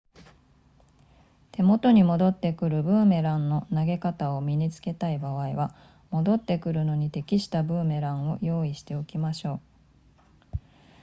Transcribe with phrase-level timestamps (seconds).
[1.51, 5.75] 手元に戻ってくるブーメランの投げ方を身につけたい場合は
[6.09, 9.61] 戻ってくるのに適したブーメランを用意しておきましょ
[10.57, 10.57] う